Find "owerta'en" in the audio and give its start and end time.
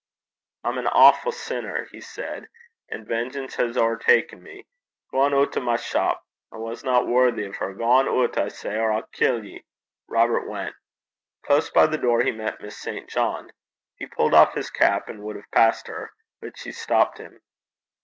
3.77-4.41